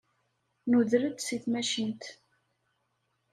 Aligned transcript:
Nuder-d 0.69 1.17
seg 1.23 1.39
tmacint. 1.43 2.03